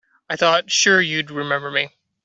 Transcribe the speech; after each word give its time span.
I 0.31 0.35
thought 0.35 0.71
sure 0.71 0.99
you'd 0.99 1.29
remember 1.29 1.69
me. 1.69 1.89